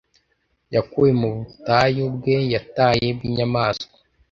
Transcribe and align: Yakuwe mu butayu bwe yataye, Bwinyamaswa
Yakuwe 0.73 1.09
mu 1.19 1.27
butayu 1.35 2.03
bwe 2.15 2.37
yataye, 2.53 3.07
Bwinyamaswa 3.17 3.95